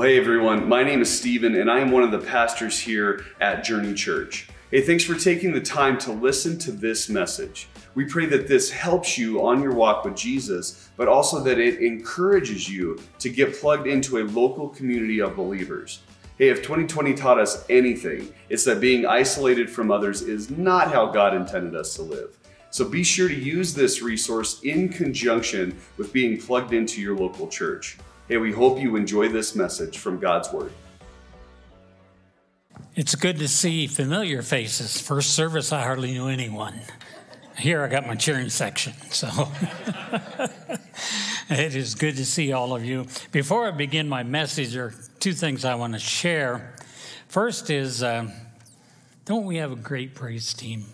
[0.00, 3.26] Well, hey everyone, my name is Stephen, and I am one of the pastors here
[3.38, 4.48] at Journey Church.
[4.70, 7.68] Hey, thanks for taking the time to listen to this message.
[7.94, 11.82] We pray that this helps you on your walk with Jesus, but also that it
[11.82, 16.00] encourages you to get plugged into a local community of believers.
[16.38, 21.08] Hey, if 2020 taught us anything, it's that being isolated from others is not how
[21.10, 22.38] God intended us to live.
[22.70, 27.48] So be sure to use this resource in conjunction with being plugged into your local
[27.48, 27.98] church.
[28.30, 30.70] Hey, we hope you enjoy this message from God's Word.
[32.94, 35.00] It's good to see familiar faces.
[35.00, 36.74] First service, I hardly knew anyone.
[37.58, 39.26] Here I got my cheering section, so
[41.50, 43.08] it is good to see all of you.
[43.32, 46.76] Before I begin my message, there are two things I want to share.
[47.26, 48.30] First is, uh,
[49.24, 50.84] don't we have a great praise team?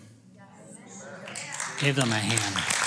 [1.81, 2.86] Give them a hand.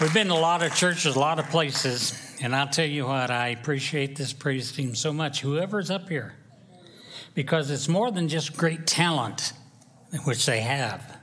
[0.00, 3.06] We've been to a lot of churches, a lot of places, and I'll tell you
[3.06, 6.36] what, I appreciate this praise team so much, whoever's up here,
[7.34, 9.54] because it's more than just great talent,
[10.22, 11.18] which they have,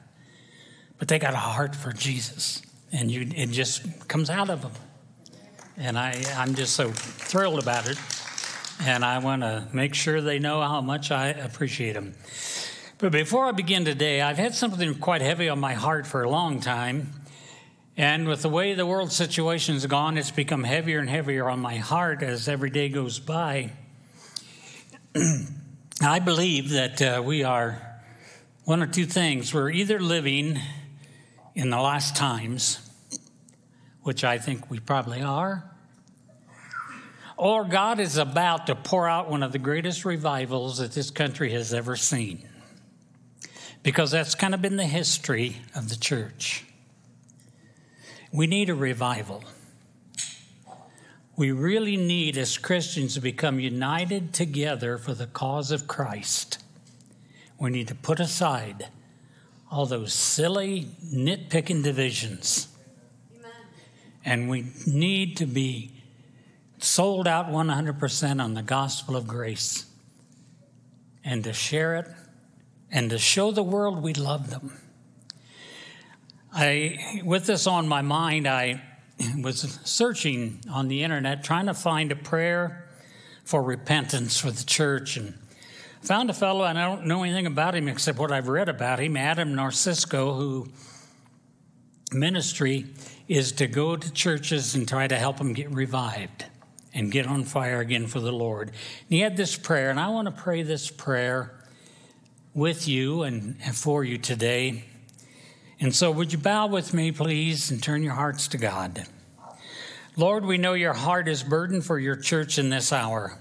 [0.99, 4.73] but they got a heart for Jesus, and you, it just comes out of them.
[5.77, 7.97] And I, I'm just so thrilled about it,
[8.81, 12.13] and I want to make sure they know how much I appreciate them.
[12.97, 16.29] But before I begin today, I've had something quite heavy on my heart for a
[16.29, 17.13] long time.
[17.97, 21.77] And with the way the world situation's gone, it's become heavier and heavier on my
[21.77, 23.71] heart as every day goes by.
[26.01, 27.81] I believe that uh, we are
[28.65, 29.53] one or two things.
[29.53, 30.59] We're either living
[31.53, 32.79] in the last times,
[34.01, 35.63] which I think we probably are,
[37.37, 41.51] or God is about to pour out one of the greatest revivals that this country
[41.51, 42.45] has ever seen.
[43.83, 46.65] Because that's kind of been the history of the church.
[48.35, 49.45] We need a revival.
[51.37, 56.57] We really need, as Christians, to become united together for the cause of Christ.
[57.57, 58.89] We need to put aside
[59.71, 62.67] all those silly, nitpicking divisions.
[63.33, 63.51] Amen.
[64.25, 65.93] And we need to be
[66.77, 69.85] sold out 100% on the gospel of grace
[71.23, 72.07] and to share it
[72.91, 74.77] and to show the world we love them.
[76.57, 78.81] I, with this on my mind, I
[79.41, 82.87] was searching on the internet trying to find a prayer
[83.43, 85.37] for repentance for the church and
[86.01, 88.99] found a fellow, and I don't know anything about him except what I've read about
[88.99, 90.69] him, Adam Narcisco, who
[92.13, 92.85] ministry
[93.27, 96.45] is to go to churches and try to help them get revived
[96.93, 98.69] and get on fire again for the Lord.
[98.69, 101.59] And he had this prayer, and I want to pray this prayer
[102.53, 104.85] with you and for you today.
[105.79, 109.05] And so, would you bow with me, please, and turn your hearts to God?
[110.15, 113.37] Lord, we know your heart is burdened for your church in this hour.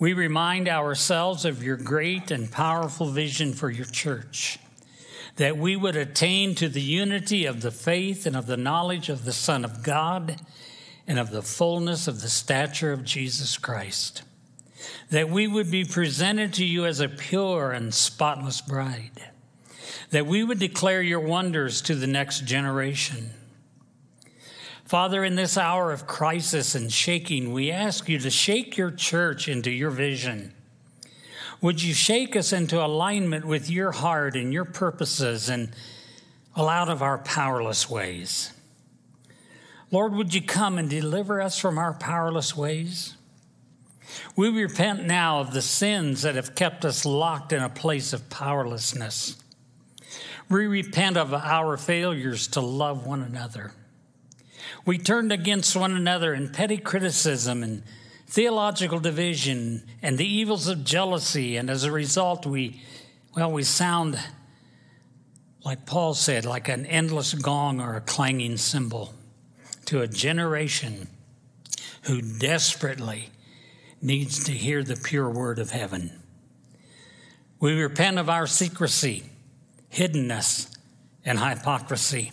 [0.00, 4.58] We remind ourselves of your great and powerful vision for your church,
[5.36, 9.24] that we would attain to the unity of the faith and of the knowledge of
[9.24, 10.40] the Son of God
[11.06, 14.22] and of the fullness of the stature of Jesus Christ,
[15.10, 19.29] that we would be presented to you as a pure and spotless bride
[20.10, 23.30] that we would declare your wonders to the next generation.
[24.84, 29.48] Father, in this hour of crisis and shaking, we ask you to shake your church
[29.48, 30.52] into your vision.
[31.60, 35.70] Would you shake us into alignment with your heart and your purposes and
[36.56, 38.52] out of our powerless ways?
[39.90, 43.14] Lord, would you come and deliver us from our powerless ways?
[44.36, 48.28] We repent now of the sins that have kept us locked in a place of
[48.30, 49.36] powerlessness.
[50.50, 53.72] We repent of our failures to love one another.
[54.84, 57.84] We turned against one another in petty criticism and
[58.26, 61.56] theological division and the evils of jealousy.
[61.56, 62.82] And as a result, we,
[63.36, 64.18] well, we sound,
[65.64, 69.14] like Paul said, like an endless gong or a clanging cymbal
[69.84, 71.06] to a generation
[72.02, 73.30] who desperately
[74.02, 76.10] needs to hear the pure word of heaven.
[77.60, 79.29] We repent of our secrecy
[79.92, 80.74] hiddenness,
[81.24, 82.32] and hypocrisy.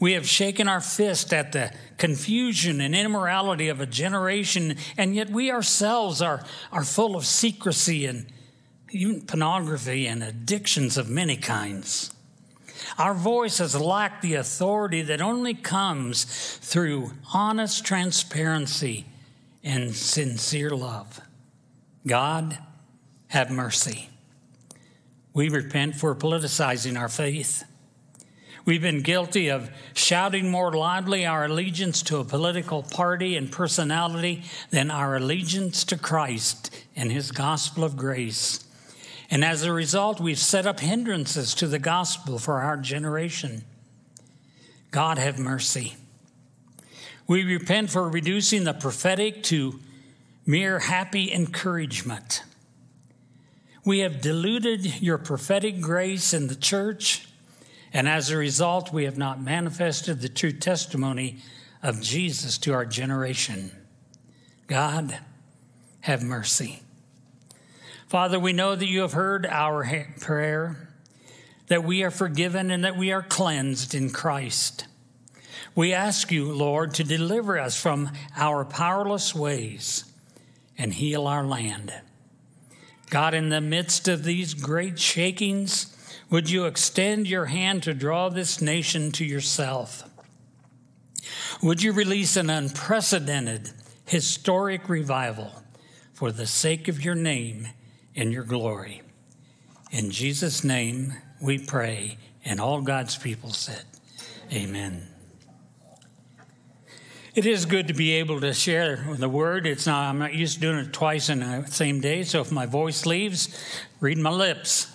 [0.00, 5.30] We have shaken our fist at the confusion and immorality of a generation, and yet
[5.30, 8.26] we ourselves are, are full of secrecy and
[8.90, 12.12] even pornography and addictions of many kinds.
[12.96, 19.04] Our voice has lacked the authority that only comes through honest transparency
[19.62, 21.20] and sincere love.
[22.06, 22.58] God,
[23.28, 24.08] have mercy.
[25.38, 27.62] We repent for politicizing our faith.
[28.64, 34.42] We've been guilty of shouting more loudly our allegiance to a political party and personality
[34.70, 38.64] than our allegiance to Christ and his gospel of grace.
[39.30, 43.62] And as a result, we've set up hindrances to the gospel for our generation.
[44.90, 45.94] God have mercy.
[47.28, 49.78] We repent for reducing the prophetic to
[50.44, 52.42] mere happy encouragement.
[53.88, 57.26] We have diluted your prophetic grace in the church,
[57.90, 61.38] and as a result, we have not manifested the true testimony
[61.82, 63.70] of Jesus to our generation.
[64.66, 65.18] God,
[66.00, 66.82] have mercy.
[68.08, 70.90] Father, we know that you have heard our prayer,
[71.68, 74.86] that we are forgiven and that we are cleansed in Christ.
[75.74, 80.04] We ask you, Lord, to deliver us from our powerless ways
[80.76, 81.90] and heal our land.
[83.08, 85.94] God, in the midst of these great shakings,
[86.30, 90.04] would you extend your hand to draw this nation to yourself?
[91.62, 93.70] Would you release an unprecedented
[94.08, 95.52] historic revival
[96.14, 97.68] for the sake of your name
[98.16, 99.02] and your glory.
[99.92, 103.84] In Jesus' name we pray, and all God's people said,
[104.52, 105.06] Amen.
[107.38, 109.64] It is good to be able to share the word.
[109.64, 112.50] It's not, I'm not used to doing it twice in the same day, so if
[112.50, 113.56] my voice leaves,
[114.00, 114.92] read my lips.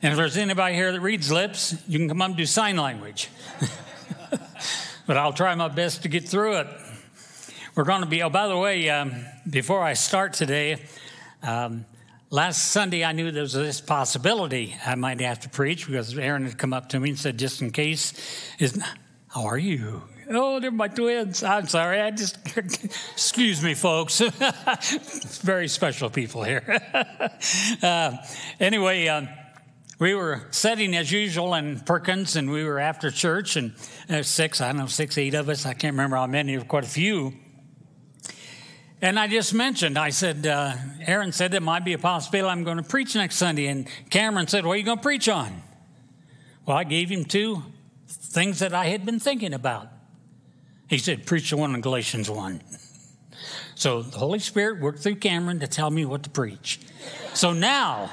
[0.00, 2.76] and if there's anybody here that reads lips, you can come up and do sign
[2.76, 3.30] language.
[5.08, 6.68] but I'll try my best to get through it.
[7.74, 10.84] We're going to be, oh, by the way, um, before I start today,
[11.42, 11.84] um,
[12.30, 16.44] last Sunday I knew there was this possibility I might have to preach because Aaron
[16.44, 18.12] had come up to me and said, just in case,
[18.60, 18.80] is,
[19.30, 20.02] how are you?
[20.28, 21.44] Oh, they're my twins.
[21.44, 22.00] I'm sorry.
[22.00, 22.36] I just,
[23.12, 24.20] excuse me, folks.
[25.42, 26.80] Very special people here.
[27.82, 28.16] uh,
[28.58, 29.28] anyway, um,
[30.00, 33.72] we were sitting as usual in Perkins, and we were after church, and
[34.22, 35.64] six, I don't know, six, eight of us.
[35.64, 37.32] I can't remember how many, quite a few.
[39.00, 40.74] And I just mentioned, I said, uh,
[41.06, 43.66] Aaron said there might be a possibility I'm going to preach next Sunday.
[43.66, 45.62] And Cameron said, What are you going to preach on?
[46.66, 47.62] Well, I gave him two
[48.10, 49.88] things that I had been thinking about.
[50.88, 52.60] He said, Preach the one in Galatians 1.
[53.74, 56.80] So the Holy Spirit worked through Cameron to tell me what to preach.
[57.32, 58.10] So now,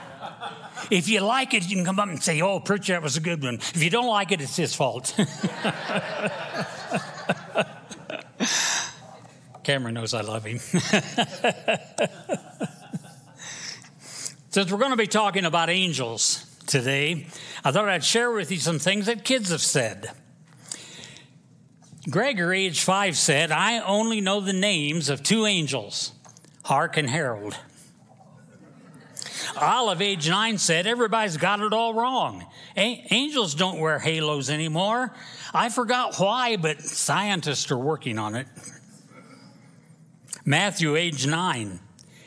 [0.90, 3.22] if you like it, you can come up and say, Oh, preacher, that was a
[3.22, 3.56] good one.
[3.56, 5.14] If you don't like it, it's his fault.
[9.64, 10.60] Cameron knows I love him.
[14.50, 17.28] Since we're going to be talking about angels today,
[17.64, 20.12] I thought I'd share with you some things that kids have said.
[22.10, 26.14] Gregory, age five, said, I only know the names of two angels,
[26.64, 27.58] Hark and Harold.
[29.60, 32.46] Olive, age nine, said, Everybody's got it all wrong.
[32.76, 35.14] A- angels don't wear halos anymore.
[35.54, 38.48] I forgot why, but scientists are working on it.
[40.46, 41.80] Matthew, age nine.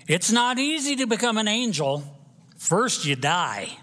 [0.07, 2.03] It's not easy to become an angel.
[2.59, 3.79] First, you die.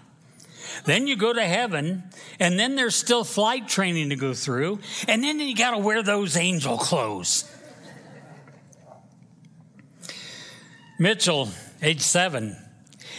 [0.84, 2.04] Then you go to heaven,
[2.38, 6.02] and then there's still flight training to go through, and then you got to wear
[6.02, 7.50] those angel clothes.
[10.98, 11.48] Mitchell,
[11.80, 12.56] age seven.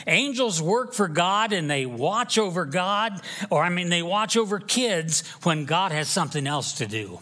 [0.08, 4.60] Angels work for God and they watch over God, or I mean, they watch over
[4.60, 7.20] kids when God has something else to do.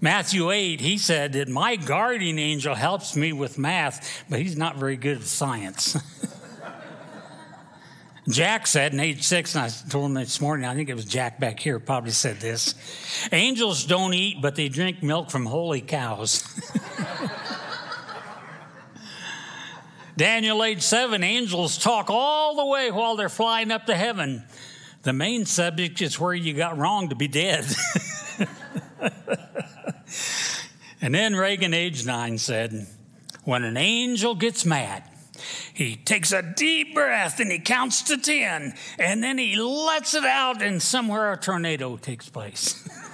[0.00, 4.76] Matthew 8, he said that my guardian angel helps me with math, but he's not
[4.76, 5.96] very good at science.
[8.28, 11.04] Jack said in age six, and I told him this morning, I think it was
[11.04, 12.74] Jack back here, probably said this
[13.32, 16.42] Angels don't eat, but they drink milk from holy cows.
[20.16, 24.44] Daniel, age seven, angels talk all the way while they're flying up to heaven.
[25.02, 27.66] The main subject is where you got wrong to be dead.
[31.06, 32.86] And then Reagan, age nine, said,
[33.44, 35.04] When an angel gets mad,
[35.72, 40.24] he takes a deep breath and he counts to 10, and then he lets it
[40.24, 42.88] out, and somewhere a tornado takes place.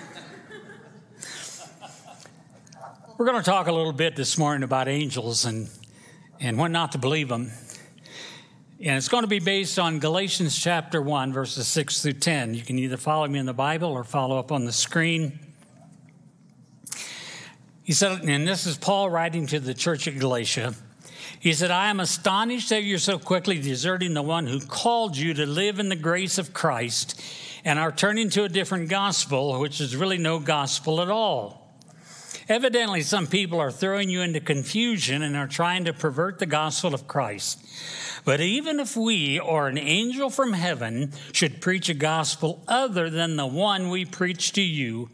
[3.19, 5.69] We're going to talk a little bit this morning about angels and,
[6.41, 7.53] and when not to believe them.
[8.81, 12.55] And it's going to be based on Galatians chapter 1, verses 6 through 10.
[12.55, 15.39] You can either follow me in the Bible or follow up on the screen.
[17.85, 20.75] He said, and this is Paul writing to the church at Galatia.
[21.39, 25.35] He said, I am astonished that you're so quickly deserting the one who called you
[25.35, 27.21] to live in the grace of Christ
[27.65, 31.63] and are turning to a different gospel, which is really no gospel at all.
[32.49, 36.95] Evidently, some people are throwing you into confusion and are trying to pervert the gospel
[36.95, 37.65] of Christ.
[38.25, 43.37] But even if we or an angel from heaven should preach a gospel other than
[43.37, 45.09] the one we preach to you,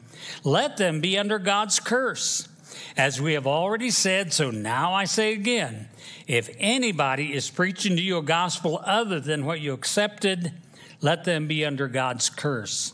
[0.45, 2.49] let them be under God's curse.
[2.97, 5.89] As we have already said, so now I say again
[6.27, 10.53] if anybody is preaching to you a gospel other than what you accepted,
[11.01, 12.93] let them be under God's curse.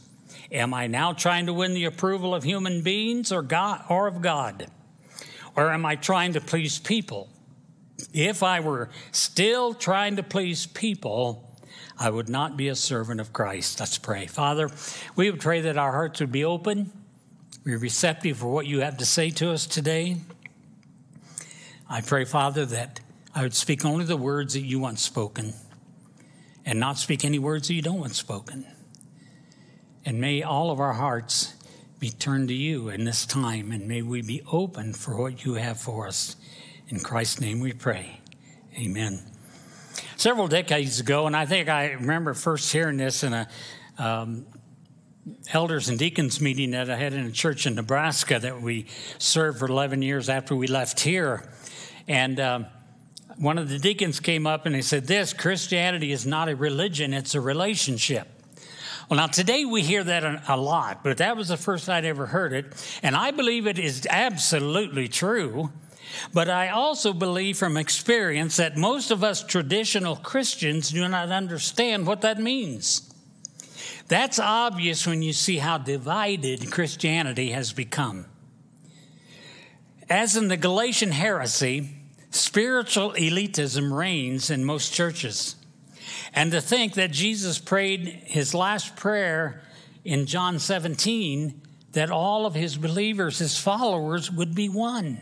[0.53, 4.23] Am I now trying to win the approval of human beings or God or of
[4.23, 4.69] God?
[5.57, 7.29] Or am I trying to please people?
[8.13, 11.59] If I were still trying to please people,
[11.99, 13.81] I would not be a servant of Christ.
[13.81, 14.27] Let's pray.
[14.27, 14.71] Father,
[15.17, 16.93] we would pray that our hearts would be open,
[17.65, 20.19] be receptive for what you have to say to us today.
[21.89, 23.01] I pray, Father, that
[23.35, 25.55] I would speak only the words that you want spoken
[26.67, 28.67] and not speak any words that you don't want spoken.
[30.05, 31.55] And may all of our hearts
[31.99, 35.55] be turned to you in this time, and may we be open for what you
[35.55, 36.37] have for us.
[36.89, 38.21] In Christ's name we pray.
[38.77, 39.23] Amen.
[40.17, 43.49] Several decades ago, and I think I remember first hearing this in a
[43.97, 44.45] um,
[45.53, 48.87] elders and deacons meeting that I had in a church in Nebraska that we
[49.19, 51.49] served for 11 years after we left here.
[52.07, 52.67] And um,
[53.37, 57.15] one of the deacons came up and he said, This Christianity is not a religion,
[57.15, 58.29] it's a relationship.
[59.09, 62.27] Well, now today we hear that a lot, but that was the first I'd ever
[62.27, 62.99] heard it.
[63.03, 65.71] And I believe it is absolutely true.
[66.33, 72.07] But I also believe from experience that most of us traditional Christians do not understand
[72.07, 73.14] what that means.
[74.09, 78.27] That's obvious when you see how divided Christianity has become.
[80.09, 81.91] As in the Galatian heresy,
[82.31, 85.57] spiritual elitism reigns in most churches.
[86.35, 89.63] And to think that Jesus prayed his last prayer
[90.05, 91.63] in John 17
[91.93, 95.21] that all of his believers, his followers, would be one.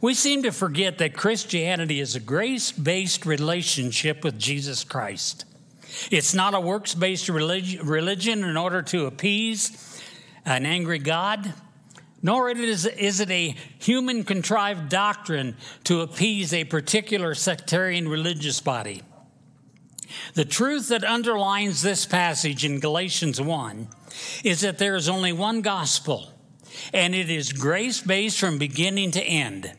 [0.00, 5.44] We seem to forget that Christianity is a grace based relationship with Jesus Christ.
[6.10, 10.02] It's not a works based religion in order to appease
[10.44, 11.52] an angry God,
[12.22, 12.86] nor is
[13.20, 19.02] it a human contrived doctrine to appease a particular sectarian religious body.
[20.34, 23.88] The truth that underlines this passage in Galatians 1
[24.42, 26.32] is that there is only one gospel,
[26.92, 29.72] and it is grace based from beginning to end.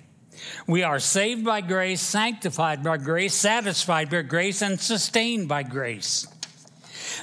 [0.68, 6.28] We are saved by grace, sanctified by grace, satisfied by grace, and sustained by grace.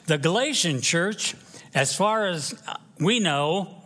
[0.06, 1.34] The Galatian church,
[1.74, 2.54] as far as
[2.98, 3.82] we know,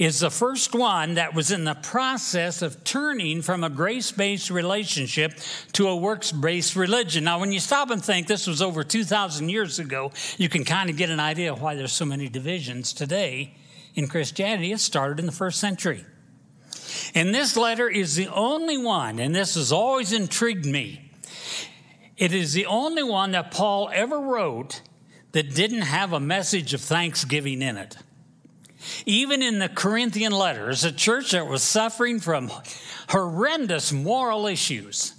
[0.00, 4.50] is the first one that was in the process of turning from a grace based
[4.50, 5.38] relationship
[5.72, 7.24] to a works based religion.
[7.24, 10.88] Now, when you stop and think this was over 2,000 years ago, you can kind
[10.88, 13.54] of get an idea of why there's so many divisions today
[13.94, 14.72] in Christianity.
[14.72, 16.06] It started in the first century.
[17.14, 21.10] And this letter is the only one, and this has always intrigued me.
[22.16, 24.82] It is the only one that Paul ever wrote
[25.32, 27.96] that didn't have a message of thanksgiving in it.
[29.06, 32.50] Even in the Corinthian letters, a church that was suffering from
[33.08, 35.14] horrendous moral issues.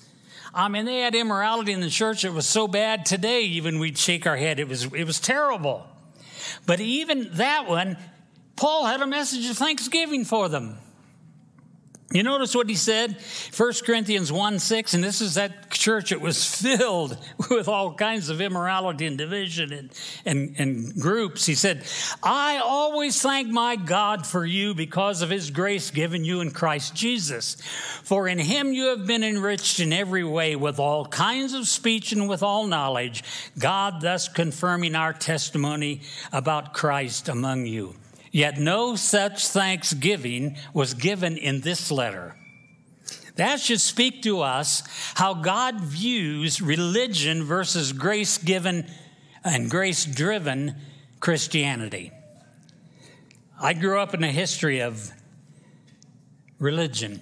[0.54, 3.98] I mean, they had immorality in the church that was so bad today, even we'd
[3.98, 4.60] shake our head.
[4.60, 5.88] It was, it was terrible.
[6.66, 7.98] But even that one,
[8.56, 10.78] Paul had a message of thanksgiving for them.
[12.14, 13.16] You notice what he said?
[13.56, 16.12] 1 Corinthians 1 6, and this is that church.
[16.12, 17.18] It was filled
[17.50, 19.90] with all kinds of immorality and division and,
[20.26, 21.46] and, and groups.
[21.46, 21.84] He said,
[22.22, 26.94] I always thank my God for you because of his grace given you in Christ
[26.96, 27.56] Jesus.
[28.04, 32.12] For in him you have been enriched in every way with all kinds of speech
[32.12, 33.24] and with all knowledge,
[33.58, 36.02] God thus confirming our testimony
[36.34, 37.96] about Christ among you.
[38.32, 42.36] Yet no such thanksgiving was given in this letter.
[43.36, 44.84] That should speak to us
[45.16, 48.90] how God views religion versus grace given
[49.44, 50.76] and grace driven
[51.20, 52.12] Christianity.
[53.60, 55.12] I grew up in a history of
[56.60, 57.22] religion.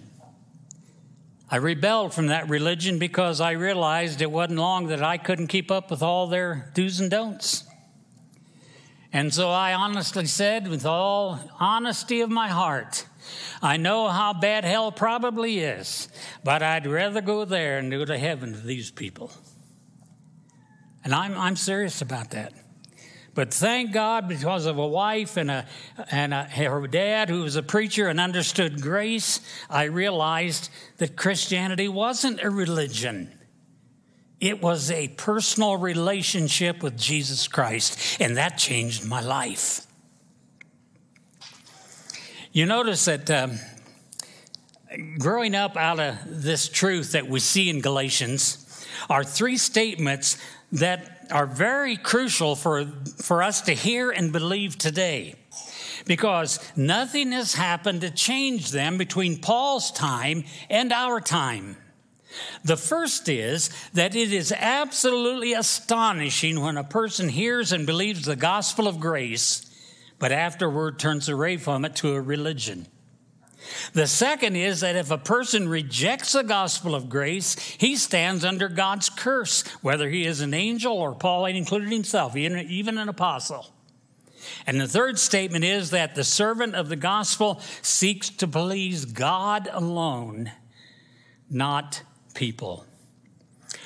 [1.52, 5.72] I rebelled from that religion because I realized it wasn't long that I couldn't keep
[5.72, 7.69] up with all their do's and don'ts.
[9.12, 13.06] And so I honestly said, with all honesty of my heart,
[13.62, 16.08] I know how bad hell probably is,
[16.44, 19.32] but I'd rather go there and go to heaven to these people.
[21.04, 22.54] And I'm, I'm serious about that.
[23.34, 25.66] But thank God, because of a wife and, a,
[26.12, 29.40] and a, her dad who was a preacher and understood grace,
[29.70, 33.39] I realized that Christianity wasn't a religion.
[34.40, 39.86] It was a personal relationship with Jesus Christ, and that changed my life.
[42.52, 43.60] You notice that um,
[45.18, 50.38] growing up out of this truth that we see in Galatians are three statements
[50.72, 52.86] that are very crucial for,
[53.22, 55.36] for us to hear and believe today
[56.06, 61.78] because nothing has happened to change them between Paul's time and our time.
[62.64, 68.36] The first is that it is absolutely astonishing when a person hears and believes the
[68.36, 69.66] gospel of grace,
[70.20, 72.88] but afterward turns away from it to a religion.
[73.94, 78.68] The second is that if a person rejects the gospel of grace, he stands under
[78.68, 83.68] God's curse, whether he is an angel or Paul included himself, even an apostle.
[84.66, 89.70] And the third statement is that the servant of the gospel seeks to please God
[89.72, 90.52] alone,
[91.50, 92.86] not people.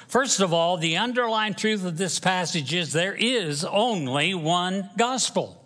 [0.07, 5.59] First of all, the underlying truth of this passage is there is only one gospel.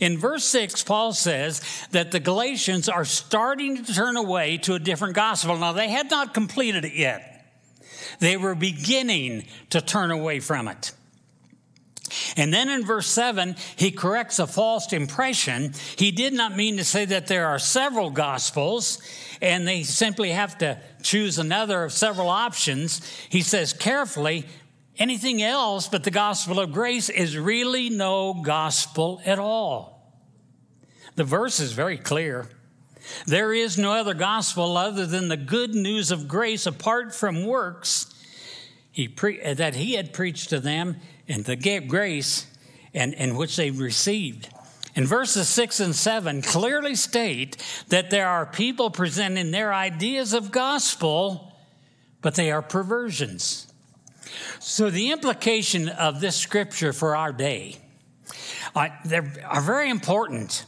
[0.00, 1.60] In verse 6, Paul says
[1.92, 5.56] that the Galatians are starting to turn away to a different gospel.
[5.56, 7.28] Now, they had not completed it yet,
[8.18, 10.92] they were beginning to turn away from it.
[12.36, 15.72] And then in verse 7, he corrects a false impression.
[15.96, 19.00] He did not mean to say that there are several gospels
[19.40, 23.04] and they simply have to choose another of several options.
[23.28, 24.46] He says carefully,
[24.98, 29.92] anything else but the gospel of grace is really no gospel at all.
[31.16, 32.48] The verse is very clear.
[33.26, 38.12] There is no other gospel other than the good news of grace apart from works
[38.92, 40.96] he pre- that he had preached to them
[41.28, 42.46] and the grace
[42.94, 44.48] and, and which they received.
[44.94, 47.56] And verses 6 and 7 clearly state
[47.88, 51.54] that there are people presenting their ideas of gospel,
[52.20, 53.72] but they are perversions.
[54.60, 57.78] So, the implication of this scripture for our day
[58.74, 58.88] uh,
[59.44, 60.64] are very important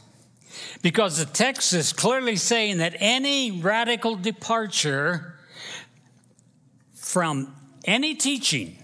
[0.81, 5.35] because the text is clearly saying that any radical departure
[6.93, 8.77] from any teaching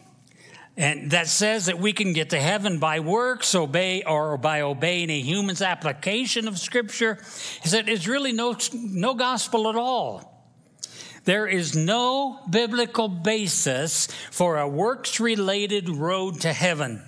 [0.78, 5.10] and that says that we can get to heaven by works, obey, or by obeying
[5.10, 7.20] a human's application of Scripture,
[7.64, 10.32] is that it's really no, no gospel at all.
[11.26, 17.04] There is no biblical basis for a works related road to heaven.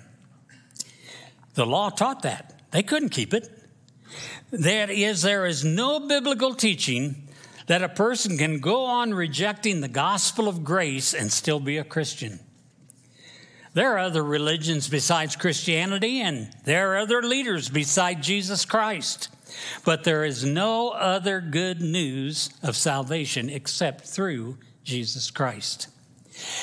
[1.54, 2.52] The law taught that.
[2.70, 3.48] They couldn't keep it.
[4.50, 7.28] That is, there is no biblical teaching
[7.66, 11.84] that a person can go on rejecting the gospel of grace and still be a
[11.84, 12.38] Christian.
[13.74, 19.28] There are other religions besides Christianity, and there are other leaders besides Jesus Christ.
[19.84, 25.88] But there is no other good news of salvation except through Jesus Christ.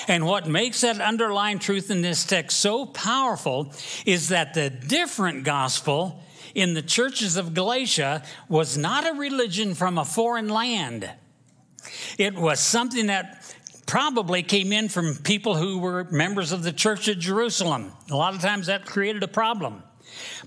[0.08, 3.74] And what makes that underlying truth in this text so powerful
[4.06, 6.21] is that the different gospel
[6.56, 11.10] in the churches of Galatia was not a religion from a foreign land.
[12.17, 13.40] It was something that
[13.91, 17.91] probably came in from people who were members of the church at Jerusalem.
[18.10, 19.84] A lot of times that created a problem.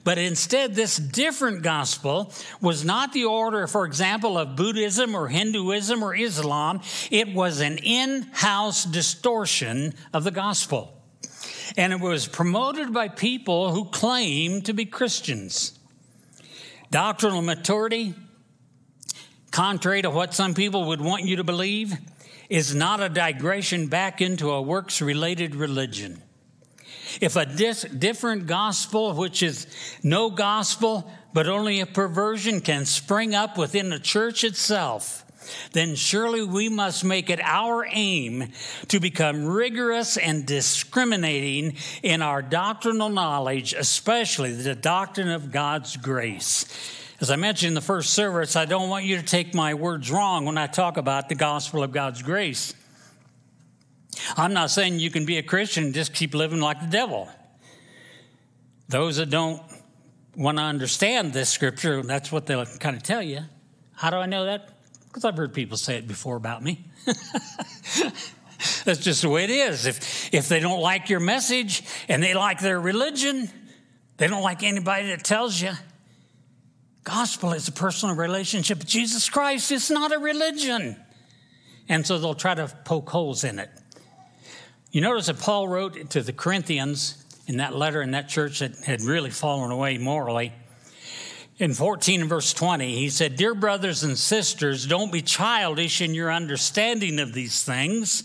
[0.03, 6.03] But instead, this different gospel was not the order, for example, of Buddhism or Hinduism
[6.03, 6.81] or Islam.
[7.11, 11.03] It was an in house distortion of the gospel.
[11.77, 15.79] And it was promoted by people who claimed to be Christians.
[16.91, 18.15] Doctrinal maturity,
[19.51, 21.95] contrary to what some people would want you to believe,
[22.49, 26.23] is not a digression back into a works related religion.
[27.21, 29.67] If a dis- different gospel, which is
[30.03, 35.25] no gospel, but only a perversion, can spring up within the church itself,
[35.73, 38.51] then surely we must make it our aim
[38.89, 46.67] to become rigorous and discriminating in our doctrinal knowledge, especially the doctrine of God's grace.
[47.25, 50.11] As I mentioned in the first service, I don't want you to take my words
[50.11, 52.75] wrong when I talk about the gospel of God's grace.
[54.37, 57.31] I'm not saying you can be a Christian and just keep living like the devil.
[58.91, 59.63] Those that don't
[60.37, 63.41] want to understand this scripture, that's what they'll kind of tell you.
[63.95, 64.69] How do I know that?
[65.07, 66.85] Because I've heard people say it before about me.
[68.85, 69.87] that's just the way it is.
[69.87, 73.49] If, if they don't like your message and they like their religion,
[74.19, 75.73] they don't like anybody that tells you.
[77.05, 79.71] Gospel is a personal relationship with Jesus Christ.
[79.71, 80.97] It's not a religion.
[81.87, 83.71] And so they'll try to poke holes in it.
[84.91, 88.77] You notice that Paul wrote to the Corinthians in that letter in that church that
[88.85, 90.53] had really fallen away morally.
[91.59, 96.15] In 14 and verse 20, he said, Dear brothers and sisters, don't be childish in
[96.15, 98.23] your understanding of these things.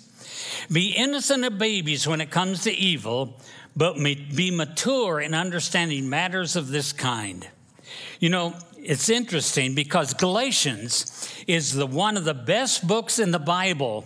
[0.72, 3.39] Be innocent of babies when it comes to evil,
[3.76, 7.48] but be mature in understanding matters of this kind.
[8.20, 8.56] You know,
[8.89, 14.04] it's interesting because Galatians is the one of the best books in the Bible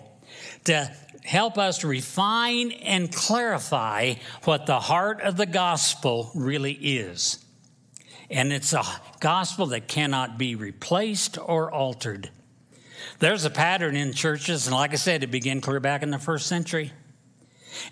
[0.66, 0.92] to
[1.24, 7.40] help us refine and clarify what the heart of the gospel really is.
[8.30, 8.84] And it's a
[9.22, 12.30] gospel that cannot be replaced or altered.
[13.20, 16.20] There's a pattern in churches, and like I said, it began clear back in the
[16.20, 16.92] first century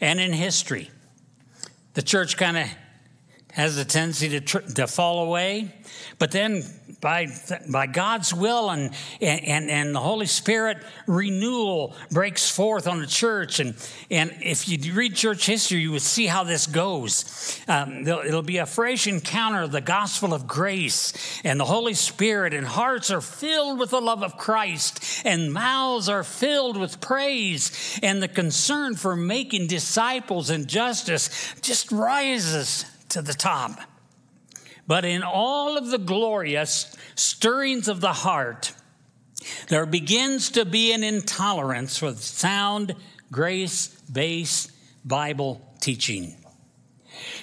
[0.02, 0.92] and in history.
[1.94, 2.68] The church kind of
[3.54, 5.74] has a tendency to, tr- to fall away,
[6.20, 6.64] but then
[7.02, 7.28] by,
[7.68, 13.60] by God's will and, and, and the Holy Spirit, renewal breaks forth on the church.
[13.60, 13.76] And,
[14.10, 17.60] and if you read church history, you would see how this goes.
[17.68, 22.54] Um, it'll be a fresh encounter of the gospel of grace and the Holy Spirit,
[22.54, 28.00] and hearts are filled with the love of Christ, and mouths are filled with praise,
[28.04, 33.80] and the concern for making disciples and justice just rises to the top.
[34.92, 38.74] But in all of the glorious stirrings of the heart,
[39.70, 42.96] there begins to be an intolerance for sound,
[43.32, 44.70] grace based
[45.06, 46.36] Bible teaching.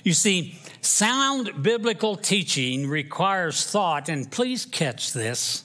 [0.05, 5.65] You see, sound biblical teaching requires thought, and please catch this,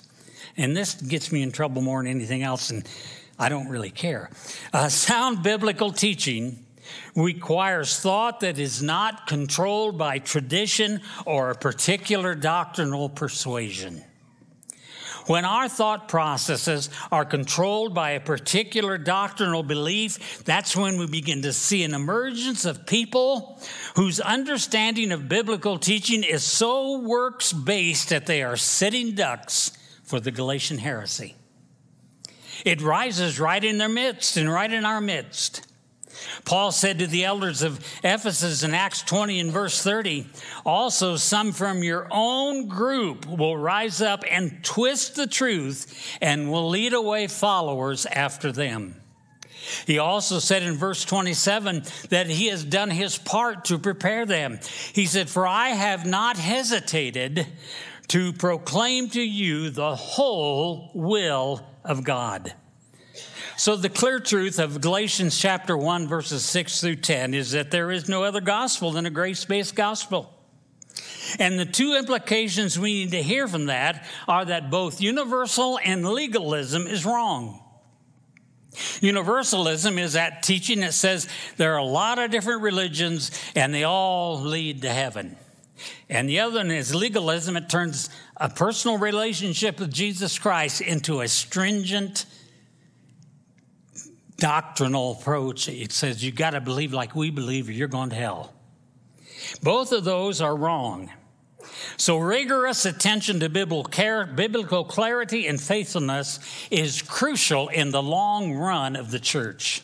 [0.56, 2.88] and this gets me in trouble more than anything else, and
[3.38, 4.30] I don't really care.
[4.72, 6.63] Uh, sound biblical teaching
[7.16, 14.04] requires thought that is not controlled by tradition or a particular doctrinal persuasion.
[15.28, 21.44] When our thought processes are controlled by a particular doctrinal belief, that's when we begin
[21.44, 23.62] to see an emergence of people
[23.96, 29.72] whose understanding of biblical teaching is so works based that they are sitting ducks
[30.04, 31.36] for the Galatian heresy.
[32.66, 35.68] It rises right in their midst and right in our midst.
[36.46, 40.28] Paul said to the elders of Ephesus in Acts 20 and verse 30,
[40.66, 46.70] also some from your own group will rise up and twist the truth and will
[46.70, 48.96] lead away followers after them.
[49.86, 54.60] He also said in verse 27 that he has done his part to prepare them.
[54.94, 57.48] He said, For I have not hesitated
[58.10, 62.54] to proclaim to you the whole will of God.
[63.56, 67.92] So, the clear truth of Galatians chapter 1, verses 6 through 10 is that there
[67.92, 70.34] is no other gospel than a grace based gospel.
[71.40, 76.08] And the two implications we need to hear from that are that both universal and
[76.08, 77.64] legalism is wrong.
[79.02, 83.84] Universalism is that teaching that says there are a lot of different religions and they
[83.84, 85.36] all lead to heaven.
[86.10, 87.56] And the other one is legalism.
[87.56, 92.26] It turns a personal relationship with Jesus Christ into a stringent
[94.44, 95.70] doctrinal approach.
[95.70, 98.54] It says you got to believe like we believe or you're going to hell.
[99.62, 101.10] Both of those are wrong.
[101.96, 109.12] So, rigorous attention to biblical clarity and faithfulness is crucial in the long run of
[109.12, 109.82] the church.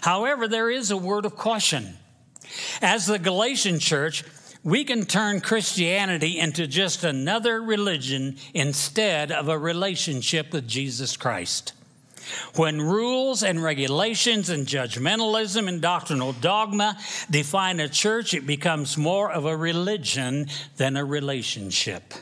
[0.00, 1.98] However, there is a word of caution.
[2.80, 4.24] As the Galatian church,
[4.64, 11.74] we can turn Christianity into just another religion instead of a relationship with Jesus Christ.
[12.54, 16.98] When rules and regulations and judgmentalism and doctrinal dogma
[17.30, 22.14] define a church, it becomes more of a religion than a relationship.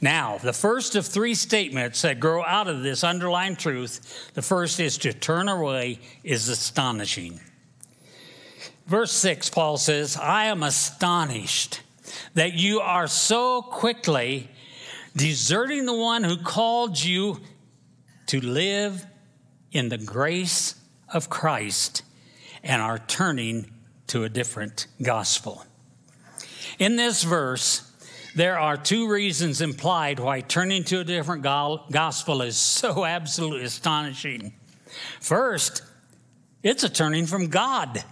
[0.00, 4.80] Now, the first of three statements that grow out of this underlying truth, the first
[4.80, 7.40] is to turn away, is astonishing.
[8.86, 11.80] Verse 6, Paul says, I am astonished
[12.34, 14.48] that you are so quickly
[15.16, 17.40] deserting the one who called you
[18.32, 19.04] to live
[19.72, 20.76] in the grace
[21.12, 22.02] of Christ
[22.62, 23.70] and are turning
[24.06, 25.66] to a different gospel.
[26.78, 27.92] In this verse,
[28.34, 34.54] there are two reasons implied why turning to a different gospel is so absolutely astonishing.
[35.20, 35.82] First,
[36.62, 38.02] it's a turning from God.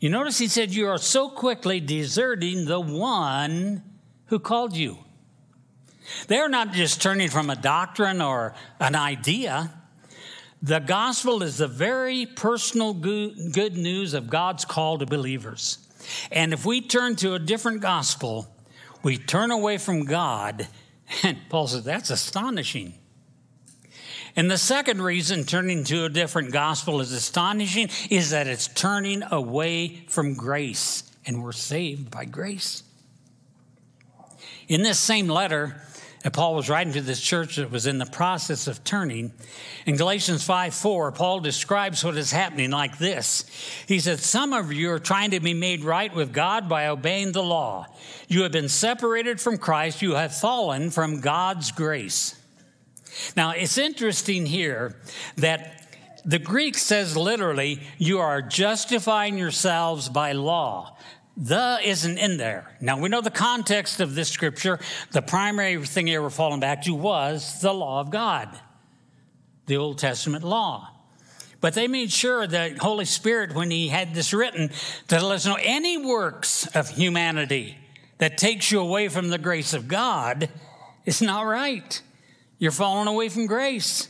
[0.00, 3.84] You notice he said, You are so quickly deserting the one
[4.26, 4.98] who called you.
[6.28, 9.72] They're not just turning from a doctrine or an idea.
[10.62, 15.78] The gospel is the very personal good news of God's call to believers.
[16.30, 18.46] And if we turn to a different gospel,
[19.02, 20.68] we turn away from God.
[21.24, 22.94] And Paul says that's astonishing.
[24.34, 29.22] And the second reason turning to a different gospel is astonishing is that it's turning
[29.30, 32.82] away from grace, and we're saved by grace.
[34.68, 35.82] In this same letter,
[36.24, 39.32] And Paul was writing to this church that was in the process of turning.
[39.86, 43.44] In Galatians 5 4, Paul describes what is happening like this.
[43.88, 47.32] He said, Some of you are trying to be made right with God by obeying
[47.32, 47.86] the law.
[48.28, 52.38] You have been separated from Christ, you have fallen from God's grace.
[53.36, 54.96] Now, it's interesting here
[55.36, 55.82] that
[56.24, 60.96] the Greek says literally, you are justifying yourselves by law.
[61.36, 62.76] The isn't in there.
[62.80, 64.78] Now we know the context of this scripture.
[65.12, 68.48] The primary thing they were falling back to was the law of God,
[69.66, 70.88] the Old Testament law.
[71.60, 74.70] But they made sure that Holy Spirit, when He had this written,
[75.08, 77.78] that let us know any works of humanity
[78.18, 80.48] that takes you away from the grace of God
[81.06, 82.02] is not right.
[82.58, 84.08] You're falling away from grace.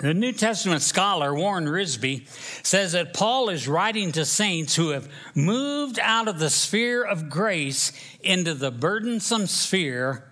[0.00, 2.26] The New Testament scholar Warren Wiersbe
[2.64, 7.28] says that Paul is writing to saints who have moved out of the sphere of
[7.28, 10.24] grace into the burdensome sphere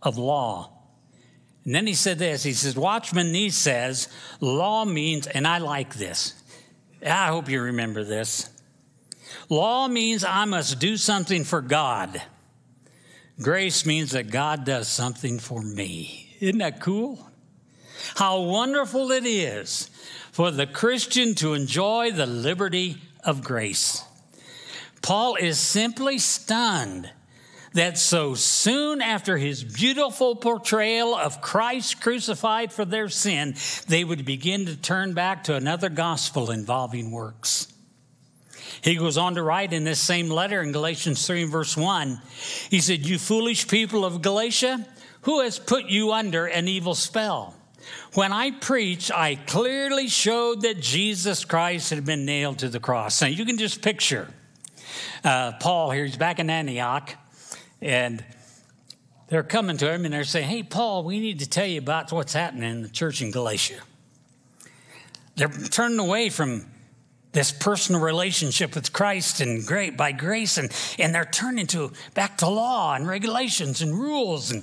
[0.00, 0.72] of law.
[1.64, 4.08] And then he said this he says, Watchman Nee says,
[4.40, 6.34] law means, and I like this.
[7.04, 8.48] I hope you remember this.
[9.48, 12.22] Law means I must do something for God.
[13.40, 16.36] Grace means that God does something for me.
[16.40, 17.28] Isn't that cool?
[18.16, 19.90] How wonderful it is
[20.32, 24.02] for the Christian to enjoy the liberty of grace.
[25.02, 27.10] Paul is simply stunned
[27.74, 33.54] that so soon after his beautiful portrayal of Christ crucified for their sin,
[33.88, 37.68] they would begin to turn back to another gospel involving works.
[38.82, 42.20] He goes on to write in this same letter in Galatians 3 verse 1,
[42.68, 44.86] he said, You foolish people of Galatia,
[45.22, 47.54] who has put you under an evil spell?
[48.14, 53.22] When I preached, I clearly showed that Jesus Christ had been nailed to the cross.
[53.22, 54.28] Now, you can just picture
[55.24, 57.14] uh, Paul here, he's back in Antioch,
[57.80, 58.24] and
[59.28, 62.12] they're coming to him and they're saying, Hey, Paul, we need to tell you about
[62.12, 63.80] what's happening in the church in Galatia.
[65.36, 66.66] They're turning away from
[67.32, 72.38] this personal relationship with Christ and great by grace, and, and they're turning to back
[72.38, 74.50] to law and regulations and rules.
[74.50, 74.62] And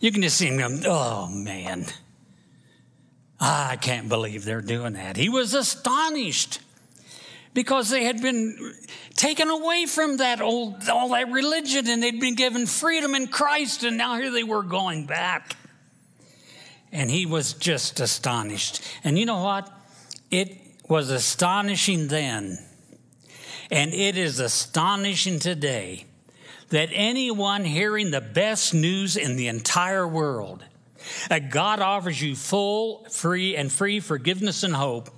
[0.00, 1.86] you can just see them going, Oh, man.
[3.40, 5.16] Ah, I can't believe they're doing that.
[5.16, 6.60] He was astonished
[7.52, 8.74] because they had been
[9.14, 13.84] taken away from that old all that religion and they'd been given freedom in Christ
[13.84, 15.56] and now here they were going back.
[16.92, 18.80] And he was just astonished.
[19.02, 19.70] And you know what?
[20.30, 20.56] It
[20.88, 22.58] was astonishing then.
[23.70, 26.06] And it is astonishing today
[26.68, 30.64] that anyone hearing the best news in the entire world
[31.50, 35.10] God offers you full, free, and free forgiveness and hope,